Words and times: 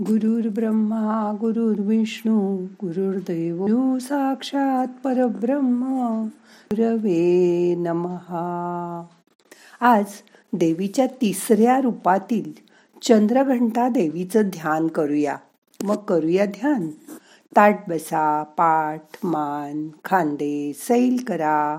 ब्रह्मा 0.00 1.36
गुरुर्विष्णू 1.40 2.56
गुरुर्दैव 2.56 3.98
साक्षात 3.98 4.86
परब्रह्म. 5.04 5.82
गुरवे 6.72 7.74
नमहा. 7.78 9.04
आज 9.80 10.04
देवीच्या 10.52 11.06
तिसऱ्या 11.06 11.80
रूपातील 11.80 12.52
चंद्रघंटा 13.02 13.88
देवीचं 13.88 14.42
ध्यान 14.42 14.86
करूया. 14.86 15.36
मग 15.84 15.96
करूया 15.96 16.46
ध्यान. 16.46 16.90
ताट 17.56 17.78
बसा 17.88 18.42
पाठ 18.42 19.02
मान 19.24 19.88
खांदे 20.04 20.72
सैल 20.76 21.24
करा. 21.28 21.78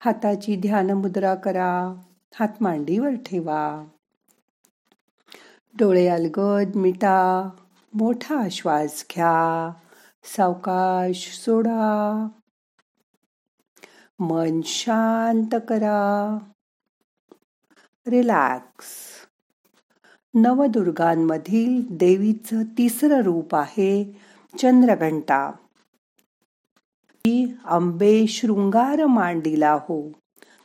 हाताची 0.00 0.56
ध्यान 0.56 0.90
मुद्रा 0.90 1.34
करा. 1.34 1.94
हात 2.34 2.62
मांडीवर 2.62 3.10
ठेवा. 3.10 3.84
डोळे 5.78 6.08
अलगद 6.08 6.76
मिटा 6.76 7.50
मोठा 7.94 8.48
श्वास 8.50 9.04
घ्या 9.14 9.72
सावकाश 10.24 11.40
सोडा. 11.44 12.28
मन 14.18 14.60
शांत 14.64 15.54
करा. 15.68 16.38
रिलॅक्स. 18.06 18.84
नवदुर्गांमधील 20.34 21.96
देवीचं 21.96 22.62
तिसरं 22.64 23.22
रूप 23.22 23.54
आहे 23.54 24.20
चंद्रघंटा. 24.58 25.52
अंबे 27.64 28.26
शृंगार 28.26 29.06
मांडीला 29.06 29.72
हो. 29.72 30.10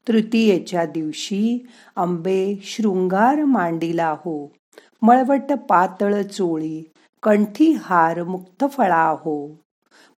तृतीयेच्या 0.07 0.85
दिवशी 0.85 1.67
अंबे 1.95 2.55
शृंगार 2.63 3.44
मांडीला 3.44 4.09
हो. 4.09 4.58
मळवट 5.02 5.52
पातळ 5.70 6.21
चोळी 6.21 6.81
कंठी 7.23 7.71
हार 7.84 8.23
मुक्त 8.23 8.63
फळा 8.77 9.03
हो 9.23 9.35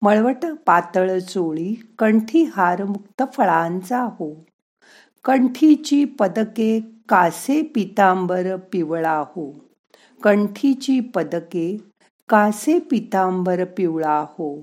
मळवट 0.01 0.45
पातळ 0.65 1.17
चोळी 1.19 1.73
कंठी 1.99 2.43
हार 2.55 2.83
मुक्त 2.83 3.23
फळांचा 3.37 4.01
हो. 4.19 4.33
कंठीची 5.25 6.03
पदके 6.19 6.79
कासे 7.09 7.61
पितांबर 7.75 8.55
पिवळा 8.71 9.23
हो 9.35 9.49
कंठीची 10.21 10.99
पदके 11.15 11.77
कासे 12.29 12.79
पितांबर 12.79 13.63
पिवळा 13.77 14.19
हो 14.29 14.55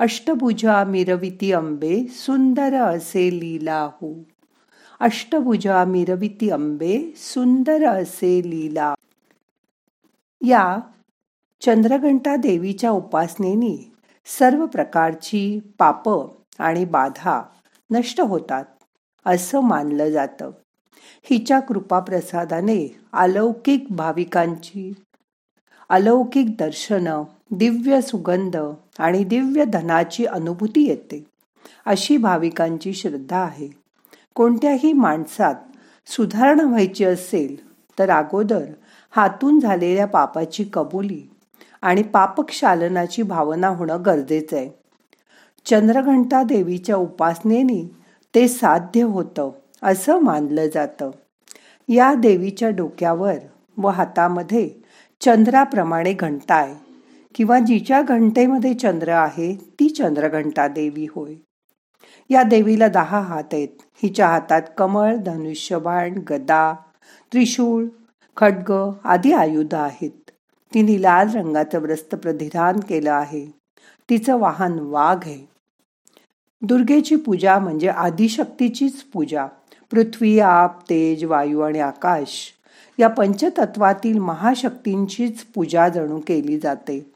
अष्टभुजा 0.00 0.82
मिरविती 0.84 1.52
अंबे 1.52 1.96
सुंदर 2.16 2.74
असे 2.74 3.28
लीला 3.40 3.80
हो 4.02 4.12
अष्टभुजा 5.00 5.84
मिरविती 5.84 6.50
अंबे 6.50 6.98
सुंदर 7.16 7.86
असे 7.88 8.40
लीला 8.50 8.94
या 10.46 10.78
चंद्रघंटा 11.60 12.36
देवीच्या 12.36 12.90
उपासनेने 12.90 13.92
सर्व 14.26 14.66
प्रकारची 14.66 15.60
पाप 15.78 16.08
आणि 16.58 16.84
बाधा 16.84 17.42
नष्ट 17.90 18.20
होतात 18.20 18.64
असं 19.26 19.60
मानलं 19.60 20.10
जातं. 20.10 20.50
हिच्या 21.22 21.60
कृपाप्रसादाने 21.60 22.96
अलौकिक 23.12 23.86
भाविकांची 23.90 24.92
अलौकिक 25.88 26.56
दर्शनं 26.56 27.22
दिव्य 27.50 28.00
सुगंध 28.00 28.56
आणि 28.98 29.24
दिव्य 29.24 29.64
धनाची 29.64 30.24
अनुभूती 30.24 30.88
येते 30.88 31.26
अशी 31.86 32.16
भाविकांची 32.16 32.92
श्रद्धा 32.92 33.38
आहे. 33.38 33.68
कोणत्याही 34.34 34.92
माणसात 34.92 35.54
सुधारणा 36.06 36.62
व्हायची 36.62 37.04
असेल 37.04 37.56
तर 37.98 38.10
अगोदर 38.10 38.64
हातून 39.10 39.60
झालेल्या 39.60 40.06
पापाची 40.06 40.64
कबुली 40.72 41.22
आणि 41.82 42.02
पापक्षालनाची 42.02 43.22
भावना 43.22 43.68
होणं 43.68 44.02
गरजेचं 44.06 44.56
आहे 44.56 44.70
चंद्रघंटा 45.66 46.42
देवीच्या 46.42 46.96
उपासनेने 46.96 47.90
ते 48.34 48.48
साध्य 48.48 49.02
होतं 49.02 49.50
असं 49.82 50.18
मानलं 50.18 50.66
जातं. 50.74 51.10
या 51.88 52.14
देवीच्या 52.14 52.68
डोक्यावर 52.68 53.34
व 53.76 53.88
हातामध्ये 53.88 54.70
चंद्राप्रमाणे 55.20 56.12
घंटा 56.12 56.54
आहे. 56.54 56.74
किंवा 57.34 57.58
जिच्या 57.58 58.02
घंटेमध्ये 58.02 58.74
चंद्र 58.74 59.08
आहे 59.08 59.54
ती 59.54 59.88
चंद्रघंटा 59.88 60.68
देवी 60.68 61.06
होय. 61.14 61.34
या 62.30 62.42
देवीला 62.42 62.88
दहा 62.88 63.20
हात 63.20 63.44
आहेत. 63.52 63.68
हिच्या 64.02 64.28
हातात 64.28 64.62
कमळ 64.78 65.16
धनुष्यबाण 65.16 66.14
गदा 66.30 66.74
त्रिशूळ 67.32 67.84
खड्ग 68.40 68.90
आदी 69.04 69.32
आयुध 69.32 69.74
आहेत. 69.74 70.30
तिने 70.74 71.02
लाल 71.02 71.28
रंगाचं 71.34 71.78
व्रस्त 71.78 72.14
प्रधिधान 72.14 72.80
केलं 72.80 73.12
आहे. 73.12 73.46
तिचं 74.10 74.38
वाहन 74.38 74.78
वाघ 74.78 75.26
आहे. 75.26 75.48
दुर्गेची 76.62 77.16
पूजा 77.16 77.58
म्हणजे 77.58 77.88
आदिशक्तीचीच 77.88 79.02
पूजा. 79.02 79.46
पृथ्वी 79.90 80.38
आप 80.38 80.90
तेज 80.90 81.24
वायू 81.24 81.60
आणि 81.60 81.78
आकाश 81.78 82.52
या 82.98 83.08
पंचतत्वातील 83.08 84.18
महाशक्तींचीच 84.18 85.44
पूजा 85.44 85.88
जणू 85.88 86.20
केली 86.26 86.58
जाते. 86.58 87.12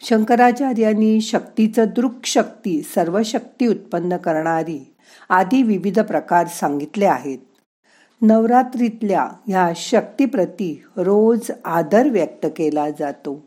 शंकराचार्यांनी 0.00 1.20
शक्तीचं 1.20 1.84
दृक 1.96 2.24
शक्ती 2.24 2.82
सर्व 2.82 3.22
शक्ती 3.22 3.66
उत्पन्न 3.66 4.16
करणारी 4.16 4.94
आदी 5.28 5.62
विविध 5.62 6.00
प्रकार 6.00 6.46
सांगितले 6.46 7.06
आहेत. 7.06 7.38
नवरात्रीतल्या 8.22 9.28
ह्या 9.48 9.72
शक्तीप्रती 9.76 10.84
रोज 10.96 11.50
आदर 11.64 12.08
व्यक्त 12.08 12.46
केला 12.56 12.90
जातो. 12.90 13.46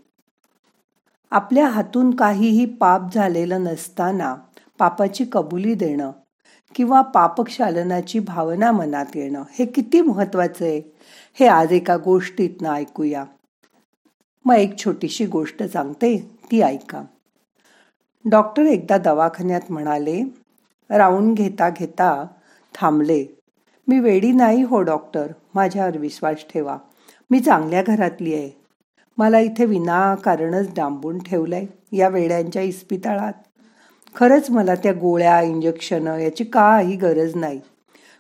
आपल्या 1.32 1.68
हातून 1.68 2.16
काहीही 2.16 2.66
पाप 2.66 3.02
झालेलं 3.14 3.64
नसताना 3.64 4.36
पापाची 4.80 5.26
कबुली 5.32 5.74
देणं 5.74 6.12
किंवा 6.76 7.02
पापक्षालनाची 7.02 8.20
भावना 8.20 8.72
मनात 8.72 9.06
येणं 9.16 9.44
हे 9.60 9.66
किती 9.66 10.02
महत्वाचं 10.02 10.66
आहे 10.66 10.82
हे 11.40 11.48
आज 11.48 11.72
एका 11.72 11.98
गोष्टीतनं 11.98 12.74
ऐकूया. 12.74 13.26
मग 14.46 14.56
एक 14.56 14.78
छोटीशी 14.78 15.26
गोष्ट 15.26 15.64
सांगते 15.64 16.38
ती 16.52 16.62
ऐका. 16.62 17.04
डॉक्टर 18.30 18.64
एकदा 18.64 18.98
दवाखान्यात 18.98 19.62
म्हणाले 19.70 20.24
राऊंड 20.90 21.38
घेता 21.38 21.70
घेता 21.70 22.28
थांबले. 22.76 23.39
मी 23.90 24.00
वेडी 24.00 24.32
नाही 24.32 24.64
हो 24.64 24.82
डॉक्टर. 24.82 25.28
माझ्यावर 25.56 25.98
विश्वास 25.98 26.36
ठेवा. 26.54 26.78
मी 27.32 27.40
चांगल्या 27.40 27.84
घरातली 27.88 28.34
आहे. 28.34 28.50
मला 29.18 29.40
इथे 29.40 29.66
विनाकारणच 29.66 30.68
डांबून 30.76 31.20
ठेवलंय 31.20 31.66
या 31.92 32.08
वेड्यांच्या 32.08 32.62
इस्पितळात. 32.62 33.34
खरंच 34.16 34.50
मला 34.50 34.76
त्या 34.76 34.94
गोळ्या 34.94 35.42
इंजेक्शनं 35.42 36.18
याची 36.18 36.44
काही 36.44 36.96
गरज 36.96 37.36
नाही. 37.36 37.62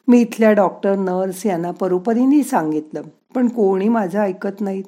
मी 0.08 0.22
इथल्या 0.22 0.52
डॉक्टर 0.52 0.96
नर्स 0.96 1.46
यांना 1.46 1.72
परोपरीने 1.72 2.44
सांगितलं 2.44 3.02
पण 3.36 3.48
कोणी 3.48 3.88
माझं 3.88 4.20
ऐकत 4.20 4.62
नाहीत. 4.62 4.84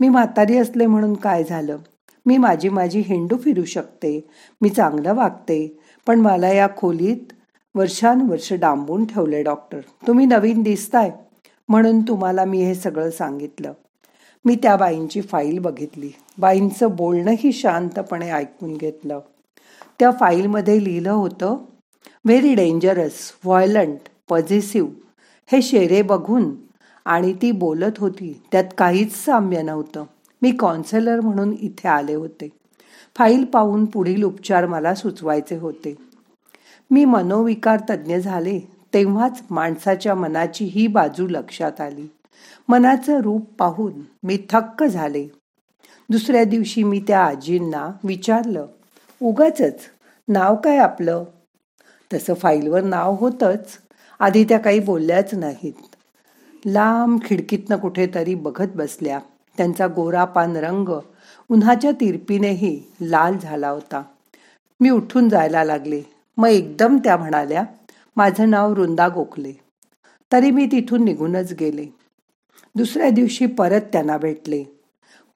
मी 0.00 0.08
म्हातारी 0.08 0.58
असले 0.58 0.86
म्हणून 0.86 1.14
काय 1.14 1.44
झालं? 1.44 1.76
मी 2.26 2.36
माझी 2.36 2.68
माझी 2.68 3.00
हिंडू 3.00 3.36
फिरू 3.36 3.64
शकते. 3.64 4.28
मी 4.62 4.68
चांगलं 4.68 5.14
वागते. 5.14 5.80
पण 6.06 6.20
मला 6.20 6.48
या 6.48 6.68
खोलीत 6.76 7.32
वर्षानुवर्ष 7.76 8.52
डांबून 8.52 9.04
ठेवले 9.04 9.42
डॉक्टर. 9.42 9.80
तुम्ही 10.06 10.26
नवीन 10.26 10.62
दिसताय. 10.62 11.10
म्हणून 11.68 12.00
तुम्हाला 12.00 12.44
मी 12.44 12.64
हे 12.64 12.74
सगळं 12.74 13.10
सांगितलं. 13.10 13.72
मी 14.44 14.56
त्या 14.56 14.76
बाईंची 14.76 15.20
फाईल 15.20 15.58
बघितली. 15.58 16.10
बाईंचं 16.38 16.96
बोलणंही 16.96 17.52
शांतपणे 17.52 18.30
ऐकून 18.30 18.76
घेतलं. 18.76 19.20
त्या 19.98 20.10
फाईलमध्ये 20.10 20.84
लिहिलं 20.84 21.10
होतं 21.10 21.56
व्हेरी 22.24 22.54
डेंजरस 22.54 23.32
व्हायलंट 23.44 23.98
पॉझिटिव्ह 24.28 24.90
हे 25.46 25.62
शेरे 25.62 26.02
बघून 26.02 26.54
आणि 27.04 27.34
ती 27.42 27.52
बोलत 27.52 27.98
होती 27.98 28.42
त्यात 28.52 28.64
काहीच 28.78 29.24
साम्य 29.24 29.62
नव्हतं. 29.62 30.04
मी 30.42 30.50
कॉन्सेलर 30.50 31.20
म्हणून 31.20 31.54
इथे 31.60 31.88
आले 31.88 32.14
होते. 32.14 32.48
फाईल 33.16 33.44
पाहून 33.44 33.84
पुढील 33.84 34.22
उपचार 34.22 34.66
मला 34.66 34.94
सुचवायचे 34.94 35.56
होते. 35.56 36.05
मी 36.90 37.04
मनोविकार 37.04 37.80
तज्ज्ञ 37.90 38.16
झाले 38.16 38.60
तेव्हाच 38.94 39.42
माणसाच्या 39.50 40.14
मनाची 40.14 40.64
ही 40.64 40.86
बाजू 40.86 41.26
लक्षात 41.26 41.80
आली. 41.80 42.06
मनाचं 42.68 43.20
रूप 43.20 43.50
पाहून 43.58 43.92
मी 44.22 44.38
थक्क 44.50 44.84
झाले. 44.84 45.28
दुसऱ्या 46.10 46.44
दिवशी 46.44 46.82
मी 46.82 47.04
त्या 47.08 47.24
आजींना 47.24 47.90
विचारलं 48.04 48.66
उगाच 49.22 49.62
नाव 50.28 50.56
काय 50.56 50.76
आपलं? 50.76 51.24
तसं 52.12 52.34
फाईलवर 52.34 52.82
नाव 52.82 53.14
होतंच. 53.14 53.78
आधी 54.18 54.44
त्या 54.44 54.58
काही 54.58 54.80
बोलल्याच 54.80 55.34
नाहीत. 55.34 55.72
लांब 56.66 57.20
खिडकीतनं 57.24 57.76
कुठेतरी 57.76 58.34
बघत 58.34 58.68
बसल्या. 58.74 59.18
त्यांचा 59.56 59.86
गोरापान 59.86 60.56
रंग 60.56 60.88
उन्हाच्या 61.48 61.90
तिरपीनेही 61.90 62.82
लाल 63.00 63.38
झाला 63.38 63.68
होता. 63.68 64.02
मी 64.80 64.90
उठून 64.90 65.28
जायला 65.28 65.64
लागले. 65.64 66.15
मग 66.36 66.48
एकदम 66.48 66.96
त्या 66.96 67.16
म्हणाल्या 67.16 67.64
माझं 68.16 68.50
नाव 68.50 68.70
वृंदा 68.70 69.08
गोखले. 69.08 69.52
तरी 70.32 70.50
मी 70.50 70.66
तिथून 70.66 71.04
निघूनच 71.04 71.52
गेले. 71.52 71.86
दुसऱ्या 72.74 73.10
दिवशी 73.10 73.46
परत 73.46 73.80
त्यांना 73.80 74.18
भेटले. 74.18 74.64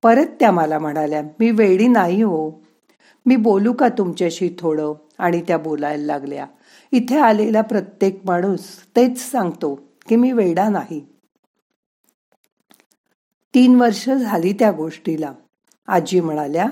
परत 0.02 0.26
त्या 0.41 0.50
मला 0.50 0.79
म्हणाल्या 0.79 1.23
मी 1.23 1.50
वेडी 1.50 1.88
नाही 1.88 2.23
हो. 2.23 2.50
मी 3.26 3.37
बोलू 3.37 3.73
का 3.73 3.88
तुमच्याशी 3.88 4.50
थोडं? 4.58 4.93
आणि 5.19 5.43
त्या 5.43 5.58
बोलायला 5.58 6.05
लागल्या. 6.05 6.47
इथे 6.93 7.19
आलेला 7.19 7.62
प्रत्येक 7.62 8.20
माणूस 8.25 8.87
तेच 8.97 9.31
सांगतो 9.31 9.75
की 10.08 10.17
मी 10.17 10.32
वेडा 10.32 10.69
नाही. 10.69 11.06
तीन 13.55 13.81
वर्ष 13.81 14.11
झाली 14.11 14.52
त्या 14.52 14.70
गोष्टीला. 14.70 15.32
आजी 15.87 16.20
म्हणाल्या 16.20 16.67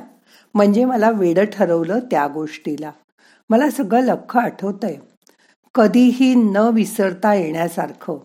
म्हणजे 0.54 0.84
मला 0.84 1.10
वेडं 1.10 1.44
ठरवलं 1.44 1.98
त्या 1.98 2.26
गोष्टीला. 2.26 2.90
मला 3.50 3.70
सगळं 3.70 4.00
लख 4.00 4.36
आठवतंय. 4.36 4.96
कधीही 5.74 6.34
न 6.34 6.56
विसरता 6.56 7.34
येण्यासारखं. 7.34 8.18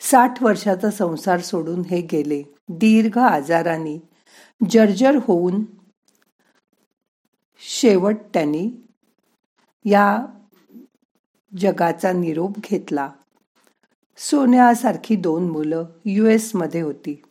साठ 0.00 0.42
वर्षाचा 0.42 0.90
संसार 0.90 1.40
सोडून 1.40 1.80
हे 1.80 2.00
गेले. 2.00 2.42
दीर्घ 2.68 3.18
आजाराने. 3.18 4.08
जर्जर 4.70 5.18
होऊन 5.22 5.64
शेवट 7.58 8.16
त्यांनी 8.34 8.70
या 9.84 10.18
जगाचा 11.58 12.12
निरोप 12.12 12.52
घेतला. 12.56 13.10
सोन्यासारखी 14.16 15.16
दोन 15.16 15.50
मुलं 15.50 15.84
यू 16.04 16.26
एसमध्ये 16.26 16.80
होती. 16.80 17.22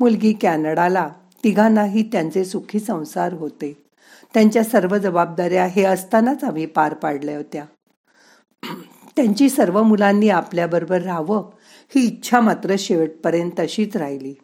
मुलगी 0.00 0.32
कॅनडाला. 0.32 1.10
तिघांनाही 1.44 2.02
त्यांचे 2.02 2.44
सुखी 2.44 2.80
संसार 2.80 3.32
होते. 3.32 3.89
त्यांच्या 4.34 4.64
सर्व 4.64 4.96
जबाबदाऱ्या 4.98 5.66
हे 5.66 5.84
असतानाच 5.84 6.44
आम्ही 6.44 6.66
पार 6.66 6.94
पाडल्या 6.94 7.36
होत्या. 7.36 7.64
त्यांची 9.16 9.48
सर्व 9.48 9.82
मुलांनी 9.82 10.28
आपल्याबरोबर 10.28 11.02
राहावं 11.02 11.50
ही 11.94 12.06
इच्छा 12.06 12.40
मात्र 12.40 12.74
शेवटपर्यंत 12.78 13.50
तशीच 13.58 13.96
राहिली. 13.96 14.34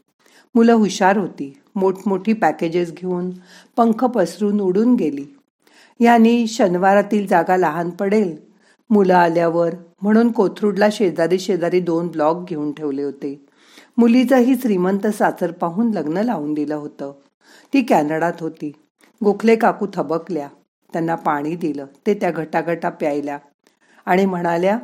मुलं 0.54 0.72
हुशार 0.72 1.16
होती. 1.16 1.60
मोठमोठी 1.76 2.32
पॅकेजेस 2.32 2.92
घेऊन 2.92 3.30
पंख 3.76 4.04
पसरून 4.04 4.60
उडून 4.60 4.94
गेली. 4.94 5.24
यांनी 6.00 6.46
शनिवारातील 6.46 7.26
जागा 7.26 7.56
लहान 7.56 7.90
पडेल. 7.90 8.36
मुलं 8.90 9.14
आल्यावर 9.14 9.74
म्हणून 10.02 10.32
कोथरूडला 10.32 10.88
शेजारी 10.92 11.38
शेजारी 11.38 11.80
दोन 11.80 12.08
ब्लॉक 12.08 12.48
घेऊन 12.48 12.72
ठेवले 12.72 13.02
होते. 13.02 13.46
मुलीचंही 13.98 14.56
श्रीमंत 14.56 15.06
सासर 15.06 15.50
पाहून 15.50 15.90
लग्न 15.90 16.16
लावून 16.16 16.54
दिलं 16.54 16.74
होतं. 16.74 17.12
ती 17.72 17.82
कॅनडात 17.82 18.32
होती. 18.40 18.72
गोखले 19.24 19.56
काकू 19.56 19.86
थबकल्या. 19.94 20.48
त्यांना 20.92 21.14
पाणी 21.14 21.56
दिलं. 21.56 21.86
ते 22.06 22.14
त्या 22.14 22.30
घटाघटा 22.30 22.88
प्यायल्या. 22.88 23.38
आणि 24.06 24.26
म्हणाल्या 24.26 24.78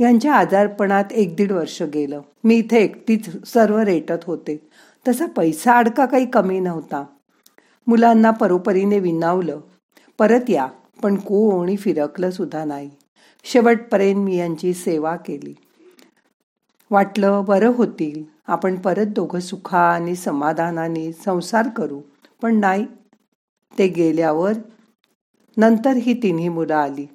यांच्या 0.00 0.34
आजारपणात 0.34 1.04
एक 1.10 1.36
दीड 1.36 1.52
वर्ष 1.52 1.82
गेलं. 1.82 2.20
मी 2.44 2.54
इथे 2.54 2.78
एकटीच 2.78 3.52
सर्व 3.52 3.78
रेटत 3.78 4.24
होते. 4.24 4.68
तसा 5.08 5.26
पैसा 5.26 5.78
अडका 5.78 6.06
काही 6.06 6.26
कमी 6.26 6.60
नव्हता. 6.60 7.04
मुलांना 7.86 8.30
परोपरीने 8.30 8.98
विनावलं. 8.98 9.60
परत 10.18 10.50
या. 10.50 10.66
पण 11.02 11.16
कोणी 11.16 11.76
फिरकलं 11.76 12.30
सुद्धा 12.30 12.64
नाही. 12.64 12.90
शेवटपर्यंत 13.44 14.24
मी 14.24 14.36
यांची 14.36 14.74
सेवा 14.74 15.16
केली. 15.16 15.54
वाटलं 16.90 17.44
बरं 17.48 17.68
होतील. 17.68 18.24
आपण 18.46 18.76
परत 18.76 19.06
दोघं 19.06 19.40
सुखाने 19.40 20.04
आणि 20.04 20.16
समाधानाने 20.16 21.12
संसार 21.12 21.68
करू. 21.68 22.00
पण 22.42 22.56
नाही 22.56 22.86
ते 23.78 23.88
गेल्यावर 23.88 24.52
नंतर 25.56 25.92
ही 25.92 26.14
तिन्ही 26.22 26.48
मुलं 26.48 26.74
आली. 26.74 27.06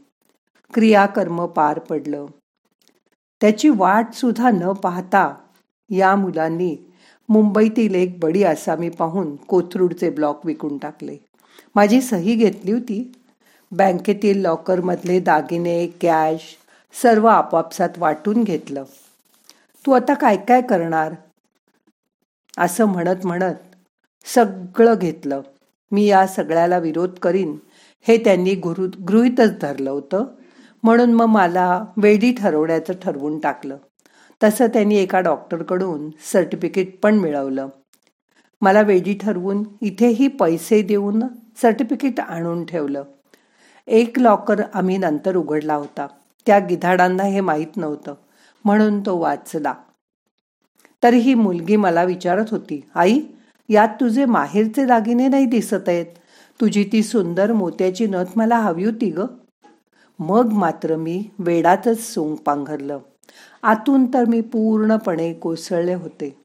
क्रियाकर्म 0.74 1.45
पार 1.45 1.80
पडलं. 1.80 2.25
त्याची 3.42 3.69
वाट 3.69 4.13
सुद्धा 4.13 4.50
न 4.50 4.74
पाहता 4.74 5.36
या 5.89 6.15
मुलांनी 6.15 6.75
मुंबईतील 7.30 7.95
एक 7.95 8.19
बडी 8.19 8.44
आसामी 8.44 8.89
पाहून 8.89 9.36
कोथरूडचे 9.36 10.09
ब्लॉक 10.09 10.45
विकून 10.45 10.77
टाकले. 10.77 11.18
माझी 11.75 12.01
सही 12.01 12.36
घेतली 12.36 12.71
होती. 12.71 13.12
बँकेतील 13.71 14.42
लॉकरमधले 14.42 15.19
दागिने 15.19 15.88
कॅश 15.88 16.57
सर्व 17.01 17.27
आपापसात 17.27 17.89
वाटून 17.98 18.44
घेतलं. 18.44 18.83
तू 19.86 19.92
आता 19.92 20.13
काय 20.13 20.38
काय 20.38 20.62
करणार? 20.62 21.13
असं 22.57 22.86
म्हणत 22.86 23.25
म्हणत 23.25 23.56
सगळं 24.25 24.94
घेतलं. 24.94 25.42
मी 25.91 26.05
या 26.05 26.27
सगळ्याला 26.27 26.77
विरोध 26.77 27.09
करीन 27.09 27.57
हे 28.07 28.17
त्यांनी 28.17 28.55
गुरु 28.55 28.88
गृहितच 29.07 29.59
धरलं 29.61 29.91
होतं. 29.91 30.25
म्हणून 30.83 31.13
मग 31.13 31.25
मला 31.25 31.85
वेडी 31.97 32.33
ठरवण्याचं 32.33 32.93
ठरवून 33.01 33.39
टाकलं. 33.39 33.77
तसं 34.43 34.67
त्यांनी 34.67 34.95
एका 34.95 35.19
डॉक्टरकडून 35.19 36.09
सर्टिफिकेट 36.31 36.99
पण 37.01 37.15
मिळवलं. 37.15 37.67
मला 38.61 38.81
वेडी 38.81 39.13
ठरवून 39.13 39.63
इथेही 39.81 40.27
पैसे 40.27 40.81
देऊन 40.81 41.23
सर्टिफिकेट 41.61 42.19
आणून 42.19 42.65
ठेवलं. 42.65 43.03
एक 43.88 44.19
लॉकर 44.19 44.61
आम्ही 44.73 44.97
नंतर 44.97 45.35
उघडला 45.35 45.73
होता. 45.73 46.07
त्या 46.45 46.59
गिधाडांना 46.59 47.23
हे 47.23 47.41
माहीत 47.41 47.77
नव्हतं. 47.77 48.13
म्हणून 48.65 49.01
तो 49.01 49.17
वाचला. 49.17 49.73
तर 51.03 51.13
ही 51.13 51.33
मुलगी 51.33 51.75
मला 51.75 52.03
विचारत 52.03 52.45
होती 52.51 52.81
आई 52.95 53.19
यात 53.69 53.88
तुझे 53.88 54.25
माहेरचे 54.25 54.86
दागिने 54.86 55.28
नाही 55.28 55.46
दिसत 55.46 55.90
आहेत. 55.90 56.06
तुझी 56.62 56.90
ती 56.92 57.04
सुंदर 57.04 57.54
मोत्याची 57.54 58.08
नथ 58.08 58.25
मला 58.36 58.58
हवी 58.58 58.84
होती 58.84 59.10
ग. 59.10 59.19
मग 60.19 60.52
मात्र 60.54 60.96
मी 60.96 61.24
वेडातच 61.40 62.13
सोंग 62.13 62.36
पांघरलं. 62.36 63.00
आतून 63.63 64.06
तर 64.06 64.25
मी 64.25 64.42
पूर्णपणे 64.42 65.34
कोसळले 65.34 65.94
होते. 65.94 66.38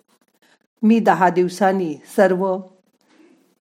मी 0.82 0.98
दहा 0.98 1.28
दिवसांनी 1.28 1.94
सर्व 2.16 2.58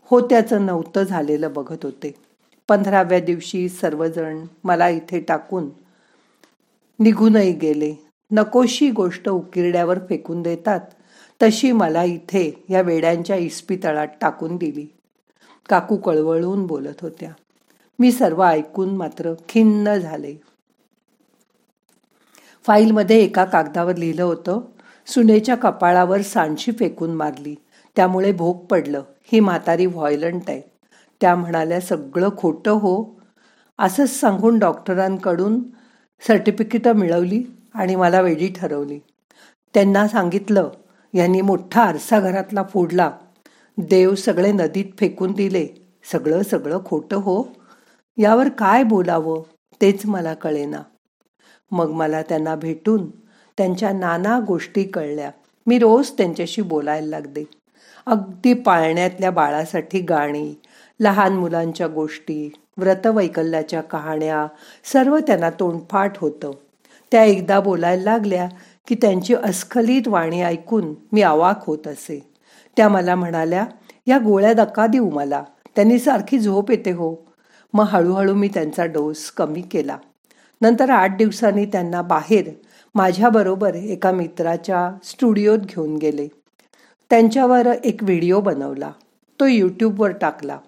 होत्याचं 0.05 0.67
नव्हतं 0.67 1.02
झालेलं 1.02 1.52
बघत 1.52 1.79
होते. 1.82 2.14
पंधराव्या 2.69 3.20
दिवशी 3.20 3.69
सर्वजण 3.69 4.44
मला 4.64 4.88
इथे 4.88 5.20
टाकून 5.20 5.69
निघूनही 6.99 7.52
गेले. 7.52 7.94
नकोशी 8.31 8.91
गोष्ट 8.91 9.29
उकिरड्यावर 9.29 9.99
फेकून 10.08 10.43
देतात. 10.43 10.81
तशी 11.42 11.72
मला 11.72 12.04
इथे 12.04 12.64
या 12.69 12.81
वेड्यांच्या 12.81 13.37
इस्पितळात 13.37 14.08
टाकून 14.20 14.56
दिली. 14.56 14.87
काकू 15.69 15.96
कळवळून 15.96 16.66
बोलत 16.66 17.00
होत्या. 17.02 17.31
मी 17.98 18.12
सर्व 18.12 18.42
ऐकून 18.42 18.96
मात्र 18.96 19.32
खिन्न 19.48 19.94
झाले. 19.94 20.34
फाईलमध्ये 22.66 23.25
एका 23.25 23.44
कागदावर 23.44 23.96
लिहिलं 23.96 24.22
होतं 24.22 24.60
सुनेच्या 25.06 25.54
कपाळावर 25.54 26.22
सांडशी 26.22 26.72
फेकून 26.72 27.10
मारली. 27.10 27.54
त्यामुळे 27.96 28.32
भोग 28.32 28.64
पडलं. 28.64 29.02
ही 29.32 29.40
म्हातारी 29.40 29.87
व्हायलंट 29.87 30.42
आहे. 30.49 30.62
त्या 31.20 31.35
म्हणाल्या 31.35 31.80
सगळं 31.80 32.28
खोटं 32.38 32.70
हो. 32.70 33.20
असंच 33.78 34.20
सांगून 34.20 34.59
डॉक्टरांकडून 34.59 35.62
सर्टिफिकेटं 36.26 36.92
मिळवली 36.92 37.44
आणि 37.75 37.97
मला 37.97 38.20
वेडी 38.20 38.49
ठरवली. 38.49 38.99
त्यांना 39.75 40.09
सांगितलं 40.09 40.68
यांनी 41.14 41.40
मोठा 41.40 41.83
आरसा 41.83 42.21
घरातला 42.21 42.62
फोडला. 42.62 43.11
देव 43.79 44.14
सगळे 44.14 44.52
नदीत 44.52 44.85
फेकून 44.99 45.33
दिले. 45.33 45.67
सगळं 46.12 46.43
सगळं 46.43 46.85
खोटं 46.85 47.17
हो. 47.17 47.43
यावर 48.19 48.49
काय 48.49 48.83
बोलावं? 48.83 49.43
तेच 49.81 50.07
मला 50.07 50.35
कळेना. 50.35 50.83
मग 51.71 51.90
मला 51.90 52.23
त्यांना 52.23 52.55
भेटून 52.55 53.11
त्यांच्या 53.59 53.93
नाना 53.93 54.40
गोष्टी 54.47 54.85
कळल्या. 54.85 55.31
मी 55.67 55.79
रोज 55.79 56.11
त्यांच्याशी 56.11 56.62
बोलायला 56.62 57.07
लागते 57.07 57.45
अगदी 58.07 58.55
पाळण्यातल्या 58.55 59.31
बाळासाठी 59.31 60.00
गाणी 60.00 60.55
लहान 61.00 61.33
मुलांच्या 61.33 61.87
गोष्टी 61.87 62.52
व्रतवैकल्याच्या 62.76 63.81
कहाण्या 63.81 64.47
सर्व 64.85 65.19
त्यांना 65.19 65.50
तोंडफाट 65.50 66.12
होतं. 66.19 66.50
त्या 67.12 67.25
एकदा 67.25 67.61
बोलायला 67.61 68.02
लागल्या 68.02 68.49
की 68.90 68.97
त्यांची 68.97 69.35
अस्खलित 69.35 70.09
वाणी 70.09 70.42
ऐकून 70.42 70.94
मी 71.12 71.23
अवाक 71.23 71.64
होत 71.66 71.87
असे. 71.87 72.32
त्या 72.76 72.88
मला 72.88 73.14
म्हणाल्या 73.14 73.66
या 74.06 74.18
गोळ्या 74.18 74.52
दका 74.52 74.87
देऊ 74.87 75.11
मला. 75.11 75.44
त्यांनी 75.76 75.99
सारखी 75.99 76.38
झोप 76.38 76.70
येते 76.70 76.90
हो. 76.90 77.14
मग 77.75 77.85
हळूहळू 77.88 78.35
मी 78.35 78.49
त्यांचा 78.49 78.85
डोस 78.85 79.30
कमी 79.30 79.62
केला. 79.62 79.97
नंतर 80.61 80.90
आठ 80.90 81.16
दिवसांनी 81.16 81.66
त्यांना 81.66 82.02
बाहेर 82.02 82.50
माझ्याबरोबर 82.94 83.75
एका 83.75 84.11
मित्राच्या 84.11 84.99
स्टुडिओत 85.04 85.59
घेऊन 85.59 85.97
गेले. 85.97 86.28
त्यांच्यावर 87.11 87.66
एक 87.85 88.02
व्हिडिओ 88.02 88.40
बनवला. 88.40 88.90
तो 89.40 89.47
यूट्यूबवर 89.47 90.11
टाकला. 90.11 90.59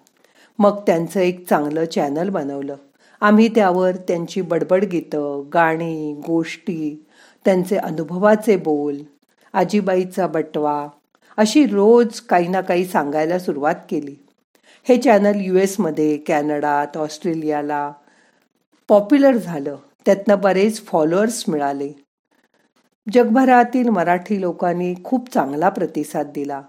मग 0.58 0.80
त्यांचं 0.86 1.20
एक 1.20 1.48
चांगलं 1.48 1.84
चॅनल 1.84 2.28
बनवलं. 2.28 2.74
आम्ही 3.20 3.48
त्यावर 3.48 3.96
त्यांची 3.96 4.40
बडबड 4.40 4.84
गीतं 4.84 5.44
गाणी 5.54 6.14
गोष्टी 6.26 7.04
त्यांचे 7.44 7.76
अनुभवाचे 7.76 8.56
बोल 8.56 8.98
आजीबाईचा 9.52 10.26
बटवा 10.26 10.88
अशी 11.36 11.66
रोज 11.66 12.20
काही 12.20 12.48
ना 12.48 12.60
काही 12.60 12.84
सांगायला 12.84 13.38
सुरुवात 13.38 13.74
केली. 13.90 14.14
हे 14.88 14.96
चॅनल 14.96 15.40
यू 15.40 15.56
एसमध्ये 15.56 16.16
कॅनडात 16.16 16.96
ऑस्ट्रेलियाला 16.96 17.92
पॉप्युलर 18.88 19.36
झालं. 19.36 19.76
त्यातनं 20.06 20.40
बरेच 20.40 20.86
फॉलोअर्स 20.86 21.44
मिळाले. 21.48 21.92
जगभरातील 23.12 23.88
मराठी 23.88 24.40
लोकांनी 24.40 24.94
खूप 25.04 25.34
चांगला 25.34 25.68
प्रतिसाद 25.68 26.26
दिला. 26.34 26.62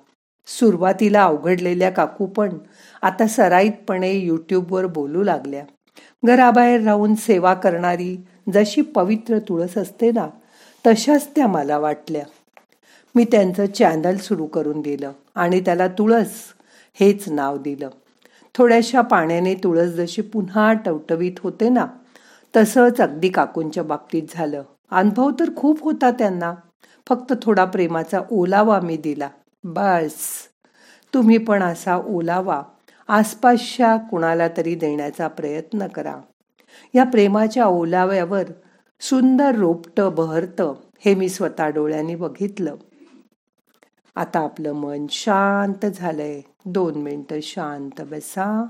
सुरुवातीला 0.48 1.24
अवघडलेल्या 1.24 1.90
काकू 1.90 2.26
पण 2.26 2.58
आता 3.02 3.28
सराईतपणे 3.28 4.12
यूट्यूबवर 4.12 4.86
बोलू 4.86 5.24
लागल्या. 5.24 5.66
घराबाहेर 6.26 6.82
राहून 6.82 7.16
सेवा 7.16 7.54
करणारी 7.54 8.18
जशी 8.54 8.82
पवित्र 8.82 9.40
तुळस 9.40 9.78
असते 9.78 10.12
ना 10.12 10.28
तशाच 10.88 11.28
त्या 11.28 11.48
मला 11.48 11.78
वाटल्या. 11.78 12.24
मी 13.16 13.26
त्यांचं 13.26 13.66
चॅनल 13.66 14.18
सुरू 14.18 14.46
करून 14.46 14.82
दिलं 14.82 15.12
आणि 15.36 15.60
त्याला 15.60 15.88
तुळस 15.88 16.34
हेच 16.94 17.30
नाव 17.30 17.58
दिलं. 17.58 17.90
थोड्याशा 18.58 19.02
पाण्याने 19.02 19.56
तुळस 19.56 19.90
जशी 19.90 20.22
पुन्हा 20.22 20.74
टवटवीत 20.74 21.32
होते 21.44 21.70
ना 21.70 21.86
तसंच 22.56 23.02
अगदी 23.02 23.30
काकूंच्या 23.30 23.84
बाबतीत 23.84 24.24
झालं. 24.30 24.64
अनुभव 24.92 25.32
तर 25.40 25.50
खूप 25.56 25.84
होता 25.84 26.12
त्यांना. 26.12 26.54
फक्त 27.10 27.34
थोडा 27.42 27.66
प्रेमाचा 27.66 28.20
ओलावा 28.32 28.80
मी 28.80 28.98
दिला. 28.98 29.30
बस. 29.64 30.16
तुम्ही 31.14 31.38
पण 31.38 31.64
असा 31.64 31.96
ओलावा 31.98 32.62
आसपासच्या 33.08 33.96
कुणाला 33.96 34.48
तरी 34.48 34.76
देण्याचा 34.76 35.28
प्रयत्न 35.28 35.88
करा. 35.88 36.16
या 36.96 37.04
प्रेमाच्या 37.04 37.66
ओलाव्यावर 37.66 38.44
सुंदर 39.00 39.56
रोपट 39.56 40.02
बहरतं 40.02 40.74
हे 41.00 41.16
मी 41.16 41.30
स्वतः 41.30 41.68
डोळ्यांनी 41.68 42.16
बघितलं. 42.16 42.76
आता 44.16 44.40
आपलं 44.40 44.72
मन 44.72 45.06
शांत 45.10 45.86
झालंय. 45.86 46.42
दोन 46.66 46.96
मिनटं 46.96 47.40
शांत 47.42 48.02
बसा. 48.02 48.66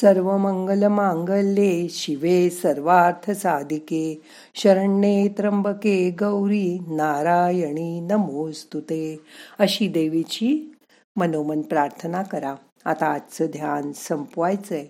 सर्व 0.00 0.36
मंगल 0.36 0.86
मांगल्ये 0.86 1.88
शिवे 1.88 2.50
सर्वार्थ 2.50 3.30
साधिके 3.30 4.22
शरण्ये 4.54 5.28
त्र्यंबके 5.28 6.10
गौरी 6.10 6.78
नारायणी 6.78 8.00
नमोस्तुते 8.00 9.20
अशी 9.58 9.88
देवीची 9.88 10.76
मनोमन 11.16 11.60
प्रार्थना 11.60 12.22
करा. 12.22 12.54
आता 12.84 13.06
आजचं 13.06 13.46
ध्यान 13.46 13.92
संपवायचंय. 13.92 14.86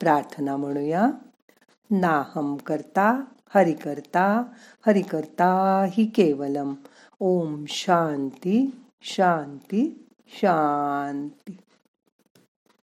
प्रार्थना 0.00 0.56
म्हणूया 0.56 1.10
नाहम 1.90 2.56
करता 2.56 3.24
हरि 3.54 3.72
करता 3.72 4.42
हरि 4.86 5.02
करता 5.02 5.84
हि 5.90 6.06
केवलम. 6.06 6.74
ओम 7.20 7.64
शांती 7.68 8.74
शांती 9.02 10.08
शांती. 10.28 11.56